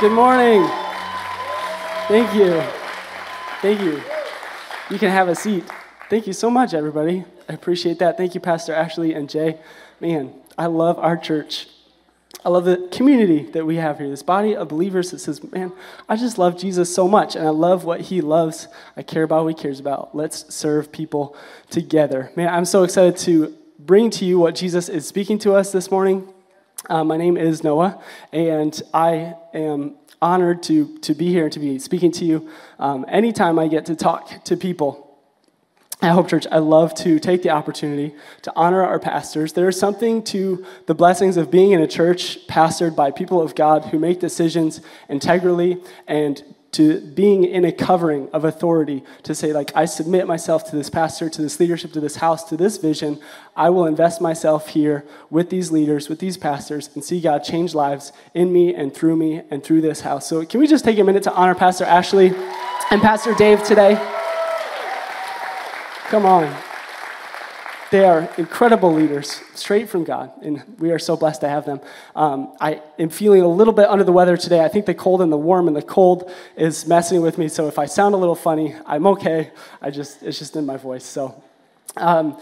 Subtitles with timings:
[0.00, 0.64] Good morning.
[2.06, 2.62] Thank you.
[3.60, 4.00] Thank you.
[4.90, 5.64] You can have a seat.
[6.08, 7.24] Thank you so much, everybody.
[7.48, 8.16] I appreciate that.
[8.16, 9.58] Thank you, Pastor Ashley and Jay.
[10.00, 11.66] Man, I love our church.
[12.44, 15.72] I love the community that we have here, this body of believers that says, Man,
[16.08, 18.68] I just love Jesus so much, and I love what he loves.
[18.96, 20.14] I care about what he cares about.
[20.14, 21.36] Let's serve people
[21.70, 22.30] together.
[22.36, 25.90] Man, I'm so excited to bring to you what Jesus is speaking to us this
[25.90, 26.32] morning.
[26.86, 28.00] Uh, my name is Noah,
[28.32, 33.58] and I am honored to, to be here, to be speaking to you um, anytime
[33.58, 35.04] I get to talk to people
[36.00, 39.52] at Hope Church, I love to take the opportunity to honor our pastors.
[39.52, 43.56] There is something to the blessings of being in a church pastored by people of
[43.56, 46.42] God who make decisions integrally and
[46.78, 50.88] to being in a covering of authority to say, like, I submit myself to this
[50.88, 53.18] pastor, to this leadership, to this house, to this vision.
[53.56, 57.74] I will invest myself here with these leaders, with these pastors, and see God change
[57.74, 60.28] lives in me and through me and through this house.
[60.28, 62.32] So, can we just take a minute to honor Pastor Ashley
[62.92, 63.96] and Pastor Dave today?
[66.10, 66.67] Come on.
[67.90, 71.80] They are incredible leaders, straight from God, and we are so blessed to have them.
[72.14, 74.60] Um, I am feeling a little bit under the weather today.
[74.62, 77.48] I think the cold and the warm and the cold is messing with me.
[77.48, 79.52] So if I sound a little funny, I'm okay.
[79.80, 81.04] I just it's just in my voice.
[81.04, 81.42] So
[81.96, 82.38] um,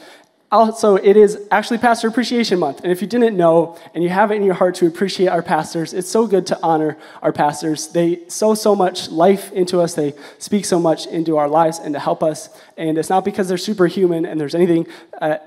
[0.53, 2.81] also, it is actually Pastor Appreciation Month.
[2.83, 5.43] And if you didn't know and you have it in your heart to appreciate our
[5.43, 7.89] pastors, it's so good to honor our pastors.
[7.89, 11.95] They sow so much life into us, they speak so much into our lives and
[11.95, 12.49] to help us.
[12.77, 14.87] And it's not because they're superhuman and there's anything
[15.21, 15.39] uh,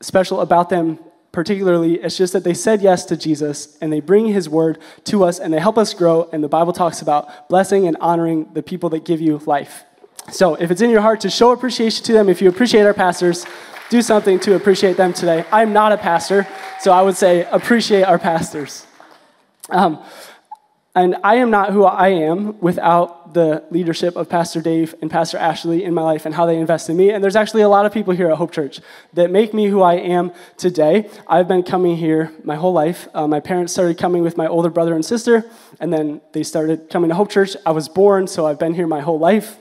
[0.00, 0.98] special about them
[1.30, 5.24] particularly it's just that they said yes to jesus and they bring his word to
[5.24, 8.62] us and they help us grow and the bible talks about blessing and honoring the
[8.62, 9.84] people that give you life
[10.30, 12.92] so if it's in your heart to show appreciation to them if you appreciate our
[12.92, 13.46] pastors
[13.92, 15.44] do something to appreciate them today.
[15.52, 16.48] I'm not a pastor,
[16.80, 18.86] so I would say appreciate our pastors.
[19.68, 20.02] Um,
[20.94, 25.36] and I am not who I am without the leadership of Pastor Dave and Pastor
[25.36, 27.10] Ashley in my life and how they invest in me.
[27.10, 28.80] And there's actually a lot of people here at Hope Church
[29.12, 31.10] that make me who I am today.
[31.26, 33.08] I've been coming here my whole life.
[33.12, 35.44] Uh, my parents started coming with my older brother and sister,
[35.80, 37.56] and then they started coming to Hope Church.
[37.66, 39.58] I was born, so I've been here my whole life.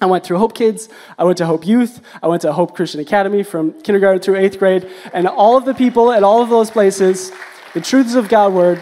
[0.00, 0.88] I went through Hope Kids,
[1.18, 4.58] I went to Hope Youth, I went to Hope Christian Academy from kindergarten through eighth
[4.58, 7.30] grade, and all of the people at all of those places,
[7.74, 8.78] the truths of God Word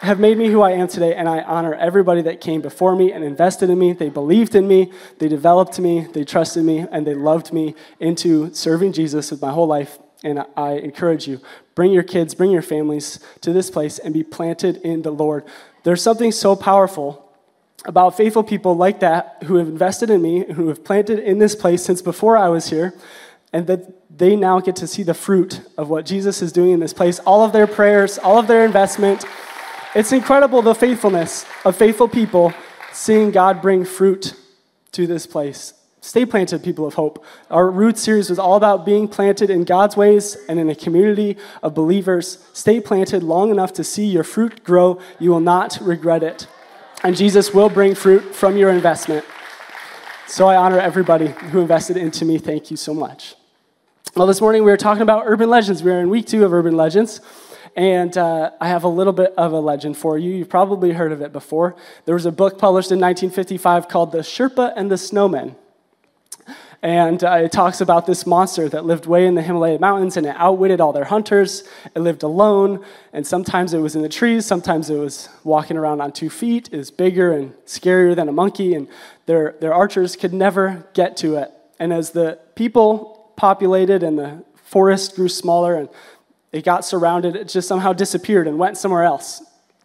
[0.00, 3.12] have made me who I am today, and I honor everybody that came before me
[3.12, 3.92] and invested in me.
[3.92, 8.52] They believed in me, they developed me, they trusted me, and they loved me into
[8.52, 9.98] serving Jesus with my whole life.
[10.24, 11.40] And I encourage you
[11.76, 15.44] bring your kids, bring your families to this place and be planted in the Lord.
[15.84, 17.27] There's something so powerful
[17.84, 21.54] about faithful people like that who have invested in me, who have planted in this
[21.54, 22.94] place since before I was here,
[23.52, 26.80] and that they now get to see the fruit of what Jesus is doing in
[26.80, 27.18] this place.
[27.20, 29.24] All of their prayers, all of their investment.
[29.94, 32.52] It's incredible the faithfulness of faithful people
[32.92, 34.34] seeing God bring fruit
[34.92, 35.74] to this place.
[36.00, 37.24] Stay planted, people of hope.
[37.50, 41.36] Our Root series was all about being planted in God's ways and in a community
[41.62, 42.44] of believers.
[42.52, 45.00] Stay planted long enough to see your fruit grow.
[45.18, 46.46] You will not regret it
[47.04, 49.24] and Jesus will bring fruit from your investment.
[50.26, 52.38] So I honor everybody who invested into me.
[52.38, 53.34] Thank you so much.
[54.14, 55.82] Well, this morning we were talking about urban legends.
[55.82, 57.20] We are in week two of urban legends.
[57.76, 60.32] And uh, I have a little bit of a legend for you.
[60.32, 61.76] You've probably heard of it before.
[62.06, 65.54] There was a book published in 1955 called The Sherpa and the Snowman.
[66.80, 70.26] And uh, it talks about this monster that lived way in the Himalaya mountains and
[70.26, 71.64] it outwitted all their hunters.
[71.94, 76.00] It lived alone, and sometimes it was in the trees, sometimes it was walking around
[76.00, 76.68] on two feet.
[76.70, 78.86] It was bigger and scarier than a monkey, and
[79.26, 81.52] their, their archers could never get to it.
[81.80, 85.88] And as the people populated and the forest grew smaller and
[86.52, 89.42] it got surrounded, it just somehow disappeared and went somewhere else.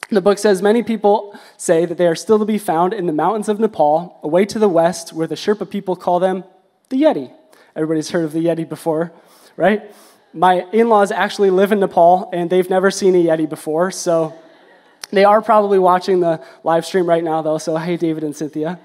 [0.09, 3.13] The book says many people say that they are still to be found in the
[3.13, 6.43] mountains of Nepal, away to the west, where the Sherpa people call them
[6.89, 7.31] the Yeti.
[7.75, 9.11] Everybody's heard of the Yeti before,
[9.57, 9.93] right?
[10.33, 14.33] My in laws actually live in Nepal and they've never seen a Yeti before, so
[15.11, 18.79] they are probably watching the live stream right now, though, so hey, David and Cynthia.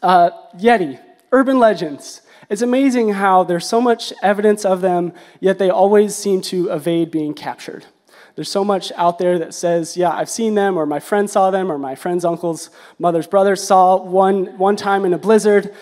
[0.00, 1.00] Uh, Yeti,
[1.30, 2.22] urban legends.
[2.48, 7.10] It's amazing how there's so much evidence of them, yet they always seem to evade
[7.10, 7.86] being captured.
[8.34, 11.50] There's so much out there that says, yeah, I've seen them, or my friend saw
[11.50, 15.74] them, or my friend's uncle's mother's brother saw one, one time in a blizzard.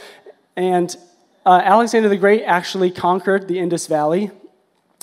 [0.57, 0.95] And
[1.47, 4.31] uh, Alexander the Great actually conquered the Indus Valley.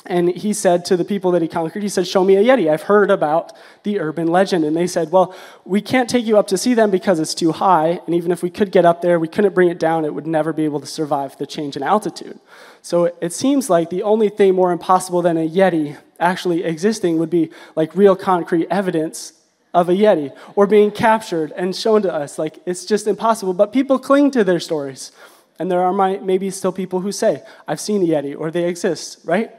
[0.06, 2.70] And he said to the people that he conquered, he said, Show me a Yeti.
[2.70, 3.52] I've heard about
[3.84, 4.64] the urban legend.
[4.64, 5.36] And they said, Well,
[5.66, 8.00] we can't take you up to see them because it's too high.
[8.06, 10.06] And even if we could get up there, we couldn't bring it down.
[10.06, 12.40] It would never be able to survive the change in altitude.
[12.82, 17.30] So it seems like the only thing more impossible than a Yeti actually existing would
[17.30, 19.34] be like real concrete evidence
[19.74, 22.40] of a Yeti or being captured and shown to us.
[22.40, 23.54] Like, it's just impossible.
[23.54, 25.12] But people cling to their stories.
[25.60, 28.68] And there are my, maybe still people who say, I've seen a Yeti or they
[28.68, 29.52] exist, right?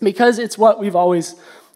[0.00, 1.34] Because it's what we've always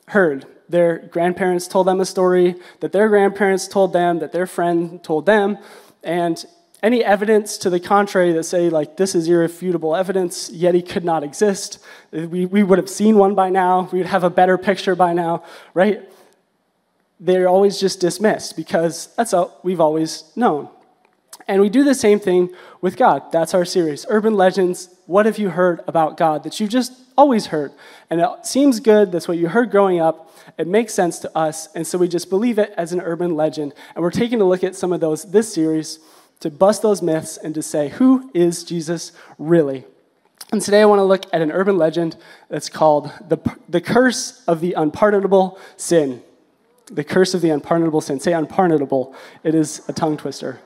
[0.09, 0.47] heard.
[0.69, 5.27] Their grandparents told them a story that their grandparents told them, that their friend told
[5.27, 5.59] them.
[6.03, 6.45] And
[6.83, 11.23] any evidence to the contrary that say, like, this is irrefutable evidence, Yeti could not
[11.23, 11.79] exist,
[12.11, 15.13] we, we would have seen one by now, we would have a better picture by
[15.13, 15.45] now,
[15.75, 16.03] right?
[17.21, 20.69] They're always just dismissed because that's what we've always known.
[21.47, 22.51] And we do the same thing
[22.81, 23.31] with God.
[23.33, 24.89] That's our series, Urban Legends.
[25.07, 27.73] What have you heard about God that you've just always heard?
[28.11, 29.13] And it seems good.
[29.13, 30.31] That's what you heard growing up.
[30.59, 31.69] It makes sense to us.
[31.75, 33.75] And so we just believe it as an urban legend.
[33.95, 35.99] And we're taking a look at some of those this series
[36.43, 39.85] to bust those myths and to say, who is Jesus really?
[40.51, 42.17] And today I want to look at an urban legend
[42.49, 46.21] that's called the, the Curse of the Unpardonable Sin.
[46.87, 48.19] The Curse of the Unpardonable Sin.
[48.19, 49.15] Say unpardonable.
[49.45, 50.59] It is a tongue twister.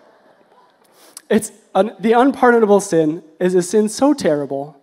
[1.29, 4.81] It's the unpardonable sin is a sin so terrible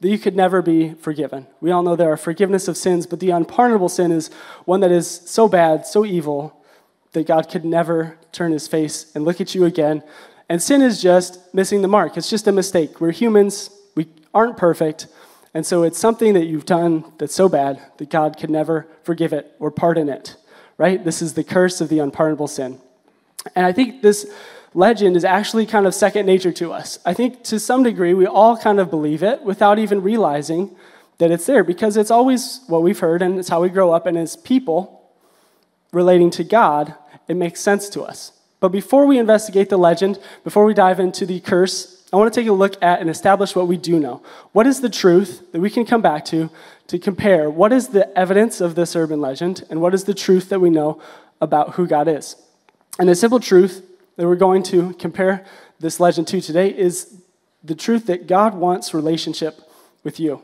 [0.00, 1.48] that you could never be forgiven.
[1.60, 4.30] We all know there are forgiveness of sins, but the unpardonable sin is
[4.64, 6.62] one that is so bad, so evil,
[7.12, 10.02] that God could never turn his face and look at you again.
[10.48, 12.16] And sin is just missing the mark.
[12.16, 13.00] It's just a mistake.
[13.00, 15.08] We're humans, we aren't perfect.
[15.54, 19.32] And so it's something that you've done that's so bad that God could never forgive
[19.32, 20.36] it or pardon it,
[20.76, 21.02] right?
[21.02, 22.78] This is the curse of the unpardonable sin.
[23.54, 24.26] And I think this
[24.74, 26.98] legend is actually kind of second nature to us.
[27.04, 30.76] I think to some degree we all kind of believe it without even realizing
[31.18, 34.06] that it's there because it's always what we've heard and it's how we grow up.
[34.06, 35.10] And as people
[35.92, 36.94] relating to God,
[37.26, 38.32] it makes sense to us.
[38.60, 42.40] But before we investigate the legend, before we dive into the curse, I want to
[42.40, 44.22] take a look at and establish what we do know.
[44.52, 46.50] What is the truth that we can come back to
[46.86, 47.50] to compare?
[47.50, 50.70] What is the evidence of this urban legend, and what is the truth that we
[50.70, 51.00] know
[51.40, 52.36] about who God is?
[52.98, 53.84] And the simple truth
[54.16, 55.44] that we're going to compare
[55.80, 57.20] this legend to today is
[57.62, 59.60] the truth that God wants relationship
[60.04, 60.42] with you.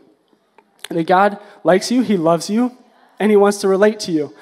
[0.91, 2.76] That God likes you, He loves you,
[3.19, 4.35] and He wants to relate to you.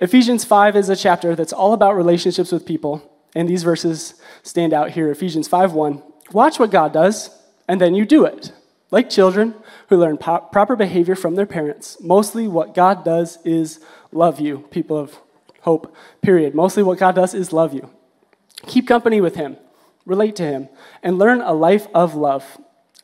[0.00, 4.72] Ephesians 5 is a chapter that's all about relationships with people, and these verses stand
[4.72, 5.10] out here.
[5.10, 6.02] Ephesians 5 1.
[6.32, 7.30] Watch what God does,
[7.68, 8.50] and then you do it.
[8.90, 9.54] Like children
[9.88, 13.78] who learn po- proper behavior from their parents, mostly what God does is
[14.10, 15.18] love you, people of
[15.60, 16.54] hope, period.
[16.54, 17.90] Mostly what God does is love you.
[18.66, 19.58] Keep company with him,
[20.06, 20.68] relate to him,
[21.02, 22.58] and learn a life of love.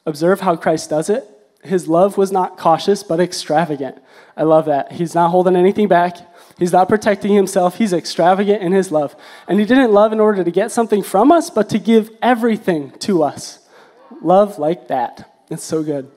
[0.07, 1.29] Observe how Christ does it.
[1.63, 3.99] His love was not cautious, but extravagant.
[4.37, 4.93] I love that.
[4.93, 6.17] He's not holding anything back.
[6.63, 7.77] He's not protecting himself.
[7.77, 9.17] He's extravagant in his love.
[9.49, 12.93] And he didn't love in order to get something from us, but to give everything
[13.01, 13.59] to us.
[14.23, 15.29] Love like that.
[15.51, 16.09] It's so good.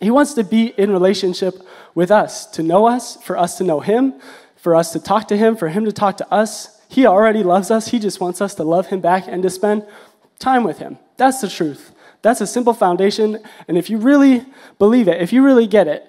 [0.00, 1.62] He wants to be in relationship
[1.94, 4.14] with us, to know us, for us to know him,
[4.56, 6.80] for us to talk to him, for him to talk to us.
[6.88, 7.88] He already loves us.
[7.88, 9.86] He just wants us to love him back and to spend
[10.40, 10.98] time with him.
[11.16, 11.92] That's the truth.
[12.22, 13.38] That's a simple foundation.
[13.68, 14.46] And if you really
[14.80, 16.04] believe it, if you really get it,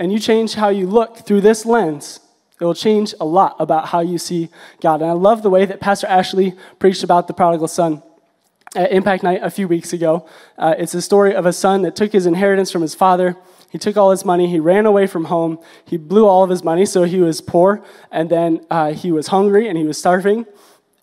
[0.00, 2.20] and you change how you look through this lens,
[2.60, 4.48] it will change a lot about how you see
[4.80, 5.02] God.
[5.02, 8.02] And I love the way that Pastor Ashley preached about the prodigal son
[8.74, 10.28] at Impact Night a few weeks ago.
[10.56, 13.36] Uh, it's a story of a son that took his inheritance from his father
[13.70, 16.62] he took all his money, he ran away from home, he blew all of his
[16.62, 20.46] money, so he was poor, and then uh, he was hungry and he was starving.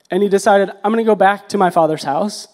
[0.09, 2.47] And he decided, I'm going to go back to my father's house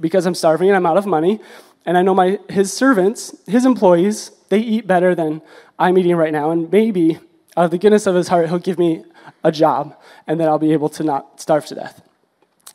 [0.00, 1.40] because I'm starving and I'm out of money.
[1.84, 5.42] And I know my, his servants, his employees, they eat better than
[5.78, 6.50] I'm eating right now.
[6.50, 7.18] And maybe
[7.56, 9.04] out of the goodness of his heart, he'll give me
[9.44, 12.02] a job and then I'll be able to not starve to death.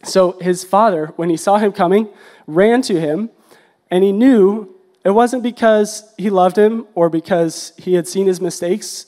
[0.04, 2.10] So his father, when he saw him coming,
[2.46, 3.30] ran to him
[3.90, 8.42] and he knew it wasn't because he loved him or because he had seen his
[8.42, 9.08] mistakes,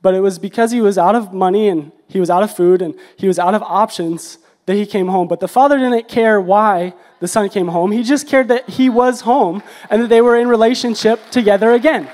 [0.00, 2.80] but it was because he was out of money and he was out of food
[2.80, 5.28] and he was out of options that he came home.
[5.28, 7.92] But the father didn't care why the son came home.
[7.92, 12.08] He just cared that he was home and that they were in relationship together again.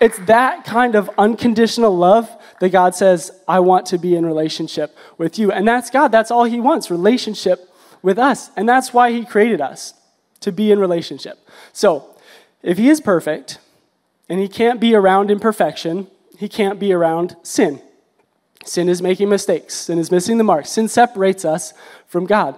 [0.00, 2.30] It's that kind of unconditional love
[2.60, 5.52] that God says, I want to be in relationship with you.
[5.52, 6.08] And that's God.
[6.08, 7.68] That's all he wants relationship
[8.02, 8.50] with us.
[8.56, 9.92] And that's why he created us
[10.40, 11.38] to be in relationship.
[11.72, 12.06] So,
[12.62, 13.58] if he is perfect
[14.28, 16.06] and he can't be around imperfection,
[16.38, 17.82] he can't be around sin.
[18.64, 20.66] Sin is making mistakes, sin is missing the mark.
[20.66, 21.72] Sin separates us
[22.06, 22.56] from God.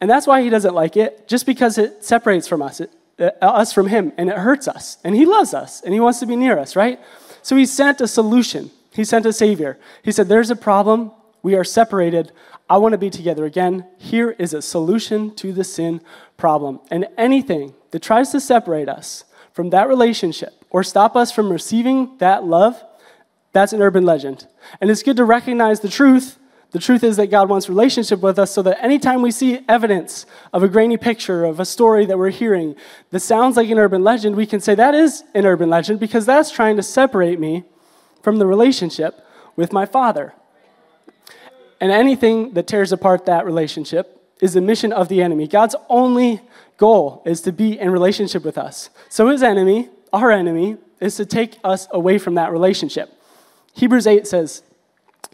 [0.00, 3.30] And that's why he doesn't like it, just because it separates from us, it, Uh,
[3.40, 4.98] us from him, and it hurts us.
[5.02, 7.00] And he loves us, and he wants to be near us, right?
[7.40, 8.70] So he sent a solution.
[8.92, 9.78] He sent a savior.
[10.02, 11.12] He said, There's a problem.
[11.42, 12.32] We are separated.
[12.68, 13.86] I want to be together again.
[13.96, 16.00] Here is a solution to the sin
[16.36, 16.80] problem.
[16.90, 22.18] And anything that tries to separate us from that relationship or stop us from receiving
[22.18, 22.82] that love,
[23.52, 24.46] that's an urban legend.
[24.80, 26.38] And it's good to recognize the truth
[26.72, 30.26] The truth is that God wants relationship with us so that anytime we see evidence
[30.52, 32.74] of a grainy picture of a story that we're hearing
[33.10, 36.26] that sounds like an urban legend, we can say that is an urban legend because
[36.26, 37.64] that's trying to separate me
[38.22, 40.34] from the relationship with my Father.
[41.80, 45.46] And anything that tears apart that relationship is the mission of the enemy.
[45.46, 46.42] God's only
[46.76, 48.90] goal is to be in relationship with us.
[49.08, 53.12] So his enemy, our enemy, is to take us away from that relationship.
[53.74, 54.62] Hebrews 8 says,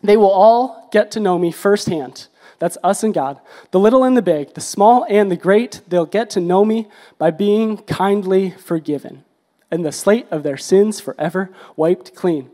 [0.02, 2.28] They will all get to know me firsthand.
[2.58, 3.40] That's us and God.
[3.72, 6.88] The little and the big, the small and the great, they'll get to know me
[7.18, 9.24] by being kindly forgiven
[9.72, 12.50] and the slate of their sins forever wiped clean.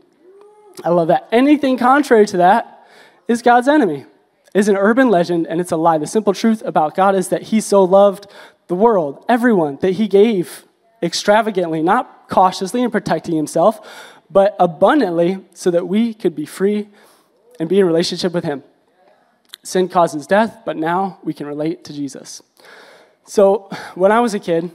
[0.83, 1.27] I love that.
[1.31, 2.87] Anything contrary to that
[3.27, 4.05] is God's enemy,
[4.55, 5.97] is an urban legend, and it's a lie.
[5.97, 8.25] The simple truth about God is that He so loved
[8.67, 10.65] the world, everyone, that He gave
[11.03, 13.85] extravagantly, not cautiously in protecting Himself,
[14.31, 16.87] but abundantly so that we could be free
[17.59, 18.63] and be in relationship with Him.
[19.63, 22.41] Sin causes death, but now we can relate to Jesus.
[23.25, 24.71] So, when I was a kid,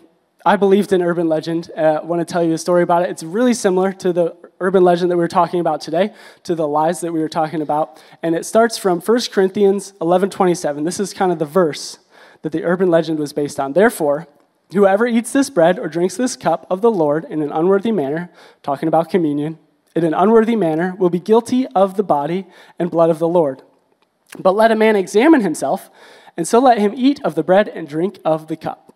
[0.47, 1.71] I believed in urban legend.
[1.75, 3.09] Uh, I want to tell you a story about it.
[3.09, 6.13] It's really similar to the urban legend that we were talking about today,
[6.43, 8.03] to the lies that we were talking about.
[8.23, 10.85] And it starts from 1 Corinthians 11:27.
[10.85, 11.99] This is kind of the verse
[12.43, 13.73] that the urban legend was based on.
[13.73, 14.27] Therefore,
[14.73, 18.31] whoever eats this bread or drinks this cup of the Lord in an unworthy manner,
[18.63, 19.59] talking about communion,
[19.95, 22.47] in an unworthy manner will be guilty of the body
[22.79, 23.63] and blood of the Lord.
[24.39, 25.91] But let a man examine himself,
[26.37, 28.93] and so let him eat of the bread and drink of the cup.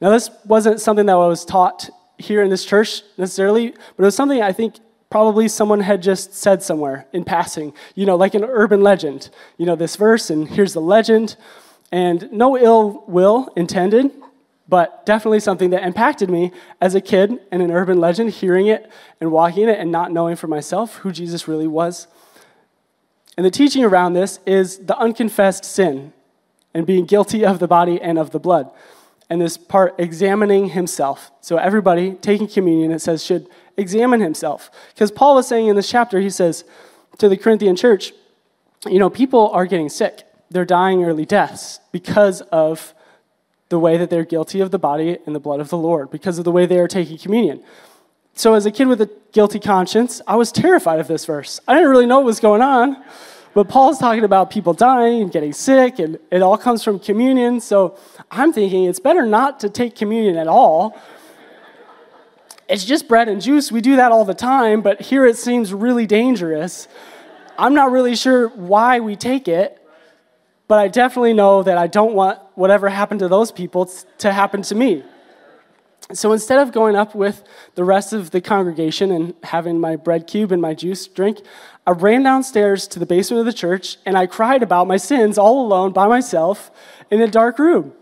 [0.00, 1.88] Now, this wasn't something that was taught
[2.18, 4.76] here in this church necessarily, but it was something I think
[5.10, 9.30] probably someone had just said somewhere in passing, you know, like an urban legend.
[9.56, 11.36] You know, this verse, and here's the legend.
[11.92, 14.10] And no ill will intended,
[14.68, 18.90] but definitely something that impacted me as a kid and an urban legend, hearing it
[19.20, 22.06] and walking it and not knowing for myself who Jesus really was.
[23.36, 26.12] And the teaching around this is the unconfessed sin
[26.72, 28.70] and being guilty of the body and of the blood
[29.30, 31.30] and this part examining himself.
[31.40, 34.70] So everybody taking communion, it says, should examine himself.
[34.94, 36.64] Because Paul was saying in this chapter, he says
[37.18, 38.12] to the Corinthian church,
[38.86, 40.24] you know, people are getting sick.
[40.50, 42.94] They're dying early deaths because of
[43.68, 46.38] the way that they're guilty of the body and the blood of the Lord, because
[46.38, 47.62] of the way they are taking communion.
[48.34, 51.60] So, as a kid with a guilty conscience, I was terrified of this verse.
[51.68, 53.02] I didn't really know what was going on.
[53.54, 57.60] But Paul's talking about people dying and getting sick, and it all comes from communion.
[57.60, 57.96] So
[58.28, 61.00] I'm thinking it's better not to take communion at all.
[62.68, 63.70] It's just bread and juice.
[63.70, 66.88] We do that all the time, but here it seems really dangerous.
[67.56, 69.80] I'm not really sure why we take it,
[70.66, 73.86] but I definitely know that I don't want whatever happened to those people
[74.18, 75.02] to happen to me.
[76.12, 77.42] So instead of going up with
[77.76, 81.40] the rest of the congregation and having my bread cube and my juice drink,
[81.86, 85.38] I ran downstairs to the basement of the church and I cried about my sins
[85.38, 86.70] all alone by myself
[87.10, 87.92] in a dark room.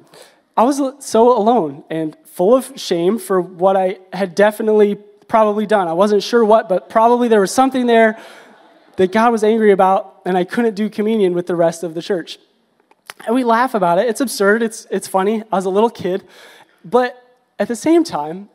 [0.57, 4.97] I was so alone and full of shame for what I had definitely
[5.29, 5.89] probably done.
[5.89, 8.19] I wasn't sure what, but probably there was something there
[8.97, 12.03] that God was angry about, and I couldn't do communion with the rest of the
[12.03, 12.39] church.
[13.27, 14.09] And we laugh about it.
[14.09, 15.43] It's absurd, it's, it's funny.
[15.53, 16.25] I was a little kid.
[16.85, 17.23] But
[17.59, 18.49] at the same time,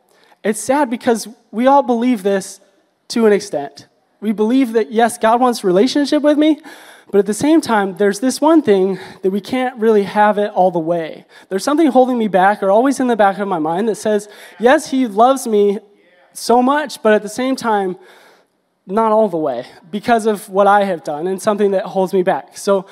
[0.44, 2.60] it's sad because we all believe this
[3.08, 3.86] to an extent.
[4.20, 6.60] We believe that, yes, God wants relationship with me,
[7.10, 10.50] but at the same time, there's this one thing that we can't really have it
[10.50, 11.24] all the way.
[11.48, 14.28] There's something holding me back or always in the back of my mind that says,
[14.58, 15.78] yes, He loves me
[16.34, 17.96] so much, but at the same time,
[18.90, 22.22] not all the way because of what I have done and something that holds me
[22.22, 22.56] back.
[22.56, 22.86] So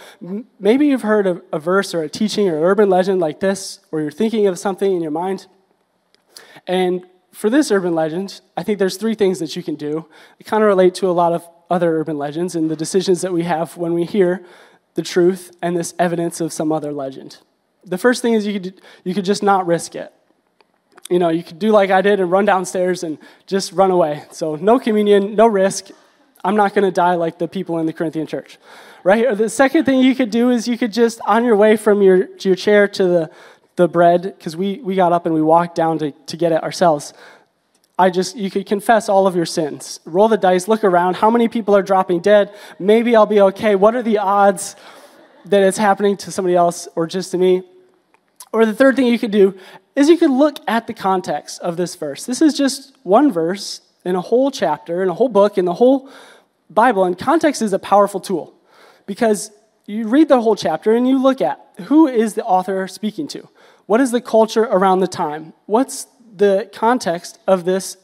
[0.61, 3.81] maybe you've heard a, a verse or a teaching or an urban legend like this,
[3.91, 5.47] or you're thinking of something in your mind.
[6.67, 10.07] And for this urban legend, I think there's three things that you can do.
[10.39, 13.33] They kind of relate to a lot of other urban legends and the decisions that
[13.33, 14.45] we have when we hear
[14.95, 17.39] the truth and this evidence of some other legend.
[17.85, 20.13] The first thing is you could, you could just not risk it.
[21.09, 24.25] You know, you could do like I did and run downstairs and just run away.
[24.33, 25.91] So, no communion, no risk.
[26.45, 28.59] I'm not going to die like the people in the Corinthian church.
[29.05, 29.25] Right?
[29.25, 32.03] Or the second thing you could do is you could just, on your way from
[32.03, 33.31] your, your chair to the,
[33.77, 36.63] the bread because we, we got up and we walked down to, to get it
[36.63, 37.13] ourselves.
[37.99, 40.01] I just, you could confess all of your sins.
[40.05, 41.17] Roll the dice, look around.
[41.17, 42.53] How many people are dropping dead?
[42.79, 43.75] Maybe I'll be okay.
[43.75, 44.77] What are the odds
[45.47, 47.63] that it's happening to somebody else or just to me?
[48.53, 49.55] Or the third thing you could do
[49.97, 52.25] is you could look at the context of this verse.
[52.25, 55.75] This is just one verse in a whole chapter, in a whole book, in the
[55.75, 56.09] whole
[56.71, 58.55] Bible, and context is a powerful tool
[59.07, 59.51] because
[59.87, 63.49] you read the whole chapter and you look at who is the author speaking to?
[63.87, 65.53] What is the culture around the time?
[65.67, 67.97] What's the context of this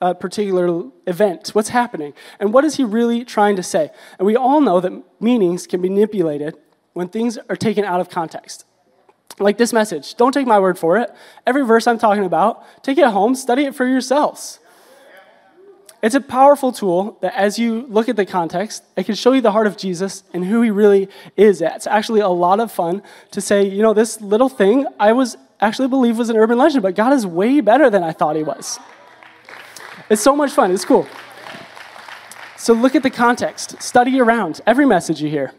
[0.00, 1.50] uh, particular event?
[1.50, 2.14] What's happening?
[2.40, 3.90] And what is he really trying to say?
[4.18, 6.56] And we all know that meanings can be manipulated
[6.92, 8.64] when things are taken out of context.
[9.38, 10.16] Like this message.
[10.16, 11.10] Don't take my word for it.
[11.46, 14.58] Every verse I'm talking about, take it home, study it for yourselves.
[16.02, 19.42] It's a powerful tool that as you look at the context, it can show you
[19.42, 21.60] the heart of Jesus and who he really is.
[21.60, 25.36] It's actually a lot of fun to say, you know, this little thing I was
[25.60, 28.42] actually believe was an urban legend, but God is way better than I thought he
[28.42, 28.78] was.
[30.08, 30.70] It's so much fun.
[30.70, 31.06] It's cool.
[32.56, 33.80] So look at the context.
[33.82, 35.52] Study around every message you hear.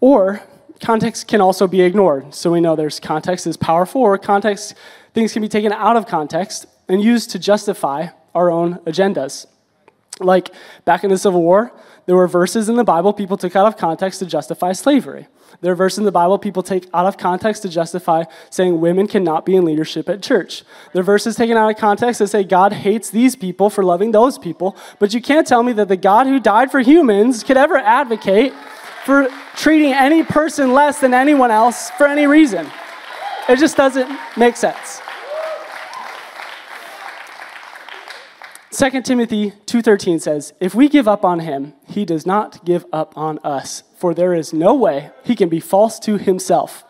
[0.00, 0.42] Or
[0.82, 2.34] context can also be ignored.
[2.34, 4.74] So we know there's context is powerful, or context,
[5.14, 9.46] things can be taken out of context and used to justify our own agendas.
[10.20, 10.50] Like
[10.84, 11.72] back in the Civil War,
[12.06, 15.28] there were verses in the Bible people took out of context to justify slavery.
[15.60, 19.06] There are verses in the Bible people take out of context to justify saying women
[19.06, 20.64] cannot be in leadership at church.
[20.92, 24.10] There are verses taken out of context that say God hates these people for loving
[24.10, 27.56] those people, but you can't tell me that the God who died for humans could
[27.56, 28.52] ever advocate
[29.04, 32.66] for treating any person less than anyone else for any reason.
[33.48, 35.00] It just doesn't make sense.
[38.70, 43.12] 2 Timothy 2:13 says, "If we give up on him, he does not give up
[43.16, 46.84] on us, for there is no way he can be false to himself."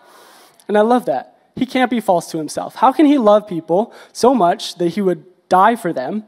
[0.68, 1.34] And I love that.
[1.56, 2.76] He can't be false to himself.
[2.76, 6.24] How can he love people so much that he would die for them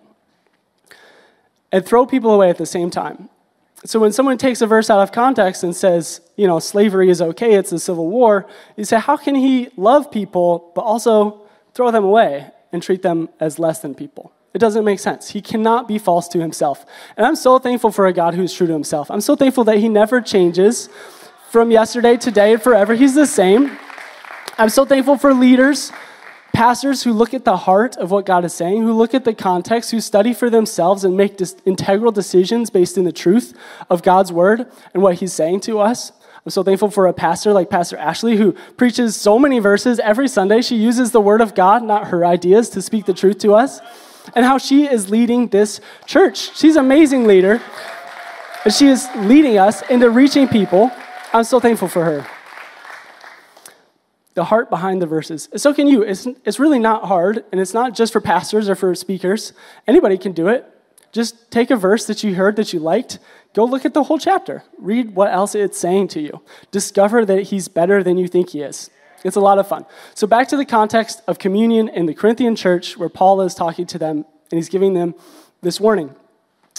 [1.71, 3.29] and throw people away at the same time?
[3.87, 7.21] So when someone takes a verse out of context and says, you know, slavery is
[7.21, 11.43] okay, it's a civil war, you say, how can he love people but also
[11.75, 14.33] throw them away and treat them as less than people?
[14.55, 15.31] It doesn't make sense.
[15.31, 16.87] He cannot be false to himself.
[17.17, 19.11] And I'm so thankful for a God who's true to himself.
[19.11, 20.89] I'm so thankful that he never changes
[21.51, 22.95] from yesterday, today, and forever.
[22.95, 23.77] He's the same.
[24.57, 25.93] I'm so thankful for leaders,
[26.55, 29.35] pastors who look at the heart of what God is saying, who look at the
[29.35, 33.53] context, who study for themselves and make dis- integral decisions based in the truth
[33.91, 36.13] of God's word and what he's saying to us.
[36.47, 40.29] I'm so thankful for a pastor like Pastor Ashley who preaches so many verses every
[40.29, 40.63] Sunday.
[40.63, 43.81] She uses the word of God, not her ideas, to speak the truth to us
[44.35, 46.57] and how she is leading this church.
[46.57, 47.61] She's an amazing leader.
[48.65, 50.91] And she is leading us into reaching people.
[51.33, 52.27] I'm so thankful for her.
[54.35, 55.49] The heart behind the verses.
[55.57, 56.03] So can you.
[56.03, 59.53] It's, it's really not hard, and it's not just for pastors or for speakers.
[59.87, 60.69] Anybody can do it.
[61.13, 63.21] Just take a verse that you heard that you liked,
[63.55, 64.65] go look at the whole chapter.
[64.79, 66.43] Read what else it's saying to you.
[66.73, 68.91] Discover that he's better than you think he is.
[69.23, 69.87] It's a lot of fun.
[70.15, 73.87] So, back to the context of communion in the Corinthian church, where Paul is talking
[73.87, 75.15] to them and he's giving them
[75.63, 76.15] this warning.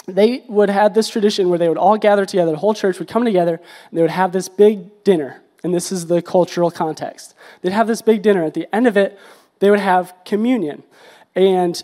[0.06, 3.08] They would have this tradition where they would all gather together, the whole church would
[3.08, 3.54] come together,
[3.90, 5.42] and they would have this big dinner.
[5.64, 7.34] And this is the cultural context.
[7.62, 8.44] They'd have this big dinner.
[8.44, 9.18] At the end of it,
[9.58, 10.82] they would have communion.
[11.34, 11.82] And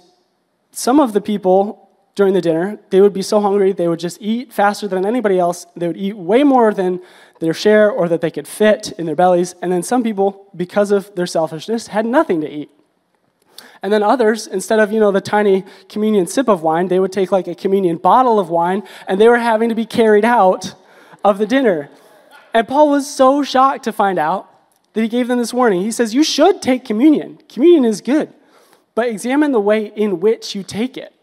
[0.71, 4.21] some of the people during the dinner, they would be so hungry, they would just
[4.21, 5.67] eat faster than anybody else.
[5.75, 7.01] They would eat way more than
[7.41, 9.55] their share or that they could fit in their bellies.
[9.63, 12.71] And then some people, because of their selfishness, had nothing to eat.
[13.83, 17.13] And then others, instead of, you know, the tiny communion sip of wine, they would
[17.13, 20.75] take like a communion bottle of wine and they were having to be carried out
[21.25, 21.89] of the dinner.
[22.55, 24.49] And Paul was so shocked to find out
[24.93, 25.83] that he gave them this warning.
[25.83, 27.39] He says, You should take communion.
[27.49, 28.33] Communion is good,
[28.95, 31.15] but examine the way in which you take it.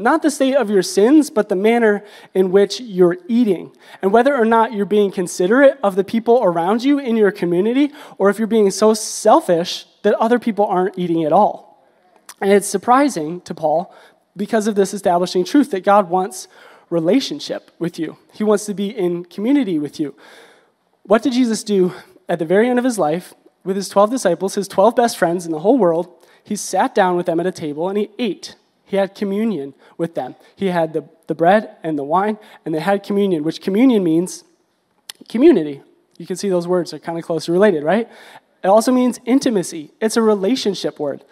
[0.00, 3.72] Not the state of your sins, but the manner in which you're eating.
[4.00, 7.92] And whether or not you're being considerate of the people around you in your community,
[8.16, 11.84] or if you're being so selfish that other people aren't eating at all.
[12.40, 13.92] And it's surprising to Paul
[14.36, 16.46] because of this establishing truth that God wants
[16.90, 20.14] relationship with you, He wants to be in community with you.
[21.08, 21.94] What did Jesus do
[22.28, 23.32] at the very end of his life
[23.64, 26.06] with his 12 disciples, his 12 best friends in the whole world?
[26.44, 28.56] He sat down with them at a table and he ate.
[28.84, 30.36] He had communion with them.
[30.54, 34.44] He had the, the bread and the wine, and they had communion, which communion means
[35.30, 35.80] community.
[36.18, 38.06] You can see those words are kind of closely related, right?
[38.62, 39.92] It also means intimacy.
[40.02, 41.24] It's a relationship word.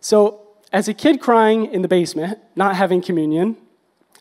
[0.00, 0.42] So,
[0.72, 3.56] as a kid crying in the basement, not having communion,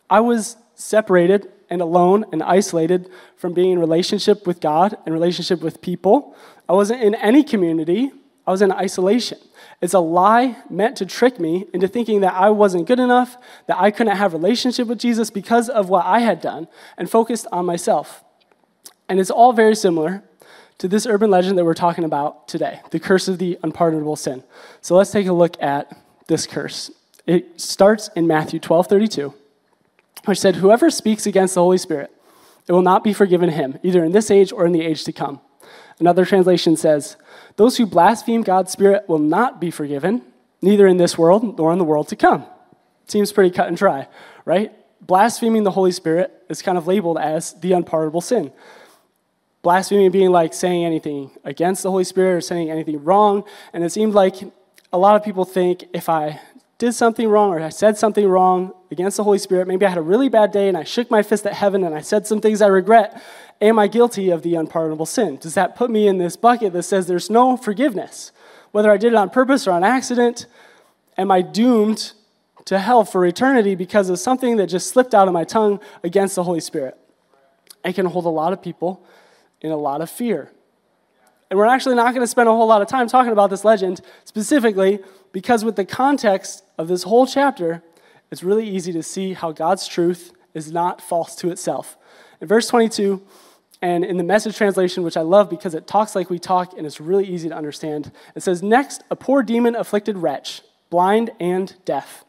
[0.09, 5.61] I was separated and alone and isolated from being in relationship with God and relationship
[5.61, 6.35] with people.
[6.67, 8.11] I wasn't in any community.
[8.45, 9.37] I was in isolation.
[9.81, 13.77] It's a lie meant to trick me into thinking that I wasn't good enough, that
[13.79, 17.65] I couldn't have relationship with Jesus because of what I had done, and focused on
[17.65, 18.23] myself.
[19.09, 20.23] And it's all very similar
[20.77, 24.43] to this urban legend that we're talking about today, the curse of the unpardonable sin.
[24.81, 25.95] So let's take a look at
[26.27, 26.91] this curse.
[27.25, 29.33] It starts in Matthew 12 32,
[30.25, 32.11] which said, Whoever speaks against the Holy Spirit,
[32.67, 35.11] it will not be forgiven him, either in this age or in the age to
[35.11, 35.41] come.
[35.99, 37.17] Another translation says,
[37.55, 40.21] Those who blaspheme God's Spirit will not be forgiven,
[40.61, 42.45] neither in this world nor in the world to come.
[43.07, 44.07] Seems pretty cut and dry,
[44.45, 44.71] right?
[45.05, 48.51] Blaspheming the Holy Spirit is kind of labeled as the unpardonable sin.
[49.61, 53.43] Blasphemy being like saying anything against the Holy Spirit or saying anything wrong.
[53.71, 54.35] And it seemed like
[54.91, 56.41] a lot of people think if I
[56.83, 59.97] did something wrong or I said something wrong against the Holy Spirit, maybe I had
[59.97, 62.41] a really bad day and I shook my fist at heaven and I said some
[62.41, 63.21] things I regret,
[63.61, 65.37] am I guilty of the unpardonable sin?
[65.37, 68.33] Does that put me in this bucket that says there's no forgiveness?
[68.73, 70.45] Whether I did it on purpose or on accident,
[71.17, 72.11] am I doomed
[72.65, 76.35] to hell for eternity because of something that just slipped out of my tongue against
[76.35, 76.97] the Holy Spirit?
[77.85, 79.05] It can hold a lot of people
[79.61, 80.51] in a lot of fear.
[81.49, 83.63] And we're actually not going to spend a whole lot of time talking about this
[83.63, 84.99] legend specifically
[85.33, 87.83] because, with the context of this whole chapter,
[88.31, 91.97] it's really easy to see how God's truth is not false to itself.
[92.39, 93.21] In verse 22,
[93.81, 96.87] and in the message translation, which I love because it talks like we talk and
[96.87, 101.75] it's really easy to understand, it says, Next, a poor demon afflicted wretch, blind and
[101.83, 102.23] deaf,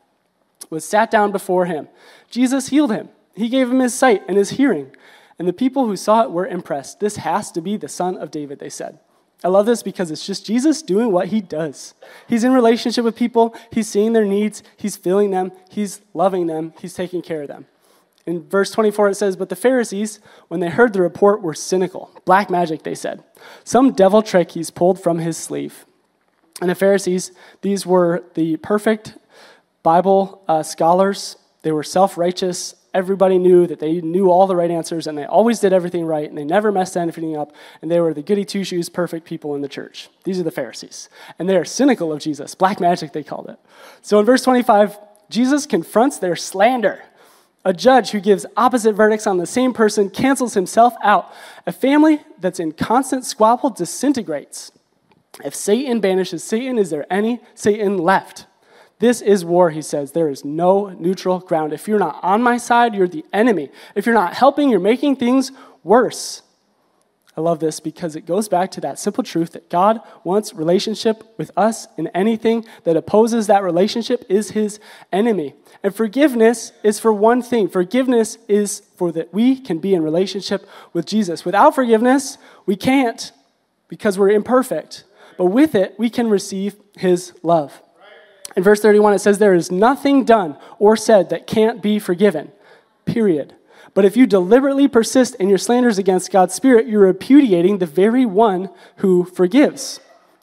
[0.69, 1.89] was sat down before him.
[2.29, 3.09] Jesus healed him.
[3.37, 4.97] He gave him his sight and his hearing.
[5.39, 7.01] And the people who saw it were impressed.
[7.01, 8.99] This has to be the son of David, they said.
[9.45, 11.93] I love this because it's just Jesus doing what he does.
[12.27, 16.73] He's in relationship with people, he's seeing their needs, he's filling them, he's loving them,
[16.81, 17.67] he's taking care of them.
[18.25, 22.11] In verse 24, it says, But the Pharisees, when they heard the report, were cynical.
[22.25, 23.23] Black magic, they said.
[23.65, 25.85] Some devil trick he's pulled from his sleeve.
[26.63, 29.19] And the Pharisees, these were the perfect
[29.83, 31.37] Bible uh, scholars.
[31.61, 35.25] They were self righteous, everybody knew that they knew all the right answers and they
[35.25, 37.53] always did everything right and they never messed anything up
[37.83, 40.09] and they were the goody two shoes perfect people in the church.
[40.23, 41.09] These are the Pharisees.
[41.39, 42.55] And they are cynical of Jesus.
[42.55, 43.59] Black magic, they called it.
[44.01, 44.97] So in verse 25,
[45.29, 47.03] Jesus confronts their slander.
[47.65, 51.33] A judge who gives opposite verdicts on the same person cancels himself out.
[51.67, 54.71] A family that's in constant squabble disintegrates.
[55.43, 58.47] If Satan banishes Satan, is there any Satan left?
[58.99, 60.13] This is war, he says.
[60.13, 61.73] There is no neutral ground.
[61.73, 63.71] If you're not on my side, you're the enemy.
[63.95, 65.53] If you're not helping, you're making things
[65.83, 66.43] worse.
[67.37, 71.25] I love this because it goes back to that simple truth that God wants relationship
[71.37, 74.79] with us, and anything that opposes that relationship is his
[75.13, 75.55] enemy.
[75.83, 80.65] And forgiveness is for one thing forgiveness is for that we can be in relationship
[80.93, 81.45] with Jesus.
[81.45, 83.33] Without forgiveness, we can't
[83.89, 85.03] because we're imperfect.
[85.37, 87.83] But with it, we can receive his love.
[88.57, 92.53] In verse 31, it says, There is nothing done or said that can't be forgiven,
[93.05, 93.55] period.
[93.95, 98.27] But if you deliberately persist in your slanders against God's Spirit, you're repudiating the very
[98.27, 100.01] one who forgives.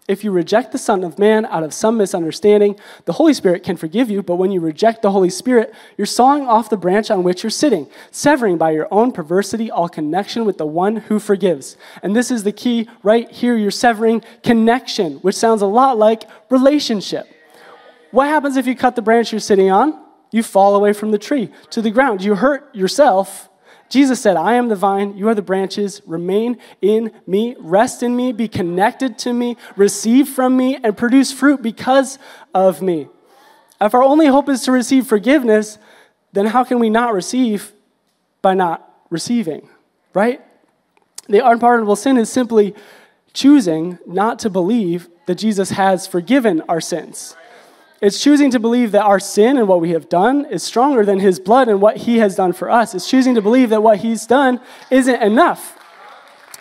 [0.08, 3.78] If you reject the Son of Man out of some misunderstanding, the Holy Spirit can
[3.78, 7.24] forgive you, but when you reject the Holy Spirit, you're sawing off the branch on
[7.24, 11.78] which you're sitting, severing by your own perversity all connection with the one who forgives.
[12.02, 16.24] And this is the key right here you're severing connection, which sounds a lot like
[16.50, 17.28] relationship.
[18.12, 20.00] What happens if you cut the branch you're sitting on?
[20.32, 22.24] You fall away from the tree to the ground.
[22.24, 23.50] You hurt yourself.
[23.89, 26.02] Jesus said, I am the vine, you are the branches.
[26.06, 31.34] Remain in me, rest in me, be connected to me, receive from me, and produce
[31.34, 32.17] fruit because
[32.54, 33.10] of me.
[33.82, 35.78] If our only hope is to receive forgiveness,
[36.32, 37.74] then how can we not receive
[38.41, 39.67] by not receiving,
[40.13, 40.41] right?
[41.28, 42.74] The unpardonable sin is simply
[43.34, 47.36] choosing not to believe that Jesus has forgiven our sins.
[48.02, 51.20] It's choosing to believe that our sin and what we have done is stronger than
[51.20, 52.96] his blood and what he has done for us.
[52.96, 54.60] It's choosing to believe that what he's done
[54.90, 55.78] isn't enough.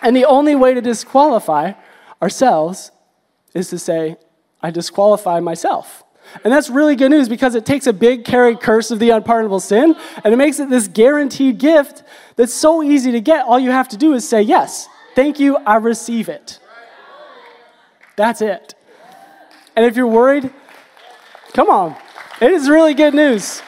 [0.03, 1.73] And the only way to disqualify
[2.21, 2.91] ourselves
[3.55, 4.17] is to say,
[4.61, 6.03] I disqualify myself.
[6.43, 9.59] And that's really good news because it takes a big carried curse of the unpardonable
[9.59, 12.03] sin and it makes it this guaranteed gift
[12.35, 13.45] that's so easy to get.
[13.45, 16.59] All you have to do is say, Yes, thank you, I receive it.
[18.15, 18.75] That's it.
[19.75, 20.53] And if you're worried,
[21.53, 21.95] Come on.
[22.41, 23.61] It is really good news.